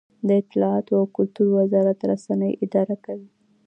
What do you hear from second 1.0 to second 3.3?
کلتور وزارت رسنۍ اداره کوي